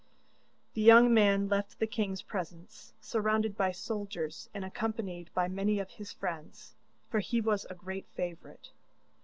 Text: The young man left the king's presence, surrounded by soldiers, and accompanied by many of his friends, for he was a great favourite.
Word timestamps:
The 0.73 0.81
young 0.81 1.13
man 1.13 1.47
left 1.47 1.77
the 1.77 1.85
king's 1.85 2.23
presence, 2.23 2.91
surrounded 2.99 3.55
by 3.55 3.71
soldiers, 3.71 4.49
and 4.51 4.65
accompanied 4.65 5.31
by 5.35 5.47
many 5.47 5.77
of 5.77 5.91
his 5.91 6.11
friends, 6.11 6.73
for 7.11 7.19
he 7.19 7.39
was 7.39 7.65
a 7.69 7.75
great 7.75 8.07
favourite. 8.15 8.71